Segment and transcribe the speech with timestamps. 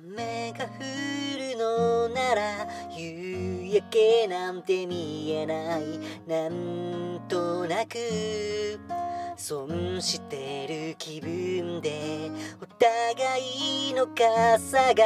[0.00, 0.68] 雨が降
[1.38, 7.98] るのなら夕焼けなんて見えないなんとなく
[9.36, 12.30] 損してる気分で
[12.62, 15.04] お互いの傘が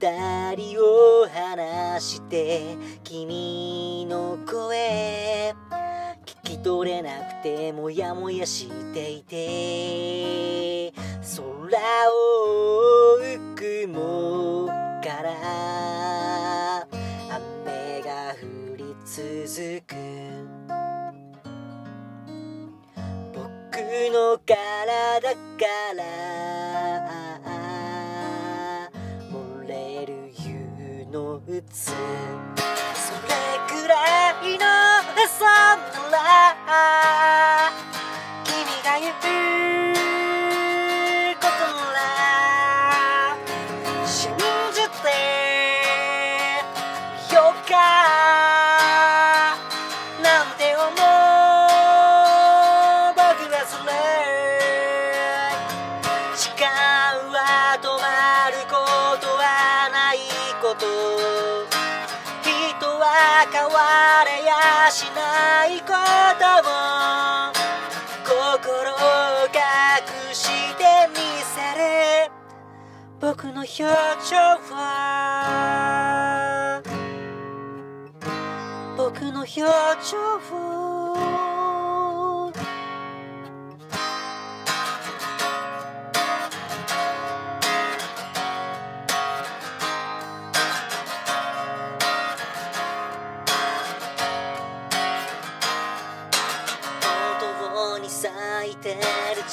[0.00, 5.54] 二人を離して君の声
[6.24, 11.78] 聞き取れなくてもやもやしていて空
[12.10, 12.35] を
[19.16, 19.24] 続
[19.86, 19.96] く。
[23.32, 23.78] 僕
[24.12, 25.66] の体か
[25.96, 26.04] ら
[29.32, 32.65] 漏れる湯の渦
[60.66, 60.86] こと。
[62.42, 62.50] 人
[62.98, 65.86] は変われやしないこ
[66.40, 66.70] とも。
[68.24, 68.34] 心
[68.92, 68.96] を
[69.46, 69.54] 隠
[70.34, 71.18] してみ
[71.54, 72.32] せる。
[73.20, 74.36] 僕の表情
[74.74, 74.82] は。
[78.96, 80.18] 僕の表情
[80.50, 81.55] 本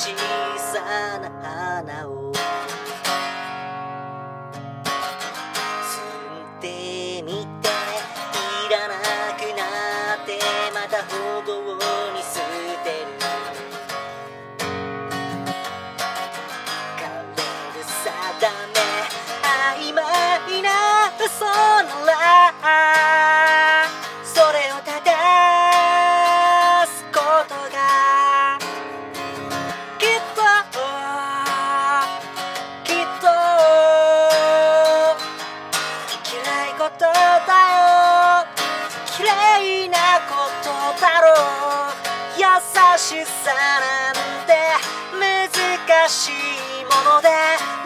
[0.04, 0.10] 小
[0.60, 0.84] さ
[1.18, 2.38] な花を摘
[6.58, 8.70] んでみてい。
[8.70, 8.94] らな
[9.38, 9.64] くな
[10.22, 10.30] って
[10.74, 11.56] また歩道
[12.12, 12.42] に捨
[12.84, 13.08] てる。
[17.00, 17.02] 枯
[17.38, 17.48] れ
[17.80, 18.04] る定
[18.74, 18.76] め
[19.88, 20.68] 曖昧な
[21.30, 21.46] そ
[40.30, 40.70] こと
[41.00, 41.34] だろ
[41.90, 42.14] う。
[42.38, 42.44] 優
[42.98, 44.16] しさなん
[44.48, 44.54] て
[45.20, 46.32] 難しい
[46.86, 47.30] もので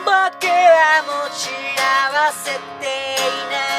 [0.06, 0.12] 僕
[0.48, 3.77] は持ち合わせていない。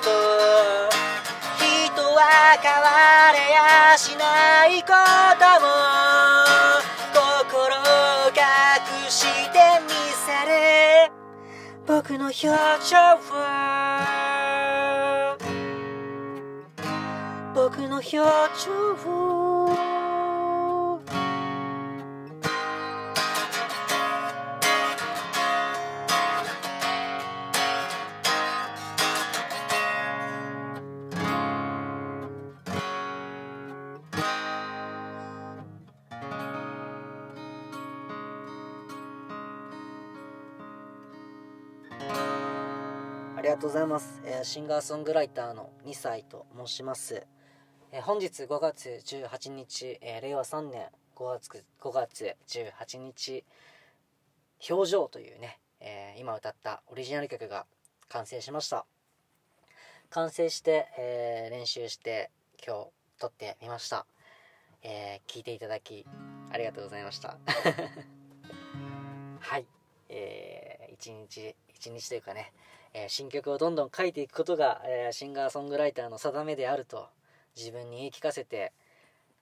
[0.00, 0.08] と
[1.58, 2.20] 人は
[2.62, 4.88] 変われやしないこ
[5.38, 5.66] とも
[7.44, 7.82] 心を
[8.28, 8.34] 隠
[9.10, 9.90] してみ
[10.26, 11.12] せる。
[11.86, 12.96] 僕の表情
[13.32, 13.38] は
[17.54, 18.18] 僕の表情
[19.10, 19.57] を
[43.48, 47.26] りがとうございます、えーシンガーソングライターの2歳と申します、
[47.92, 53.46] えー本日5月18日、えー令和3年5月 ,5 月18日
[54.68, 57.64] 「表情」というね、えー今歌ったオリジナル曲が
[58.10, 58.84] 完成しました。
[60.10, 62.30] 完成して、えー練習して
[62.62, 64.04] 今日撮ってみました、
[64.82, 66.04] えー聞いていただき
[66.50, 67.38] ありがとうございました。
[69.40, 69.66] はい、
[70.10, 72.52] えー一日一日というかね、
[72.94, 77.08] えー新曲をどんどん書いていくことが、えーシンガーソングライターの定めであると
[77.56, 78.72] 自分に言い聞かせて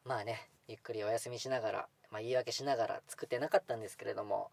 [0.05, 4.51] まあねゆっくりお休みしながら、まあ、言い訳しながら作ってなかったんですけれども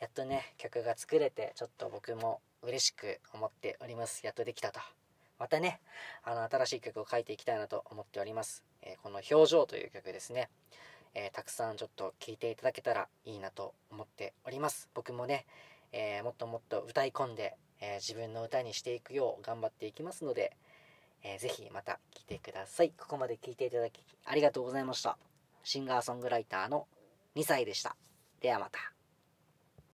[0.00, 4.24] やっとね曲が作れてちょっと僕も嬉しく思っております。
[4.24, 4.80] やっとできたと。
[5.38, 5.80] またね
[6.22, 10.48] あの新しい曲を書いていきたいなと思っております、えーこの「表情」という曲ですね。
[11.14, 14.88] え、たくさんちょっと聴いていただけたらいいなと思っております。
[14.94, 15.46] 僕もね、
[15.92, 20.56] え、もっともっと歌い込んで、え自分の歌にしていくよう頑張っていきますので、
[21.22, 22.92] えー、ぜひまた来てください。
[22.98, 25.18] ここまで聴いていただきありがとうございました。
[25.62, 26.86] シンガーソングライターの
[27.36, 27.96] 2歳でした。
[28.40, 28.93] ではまた。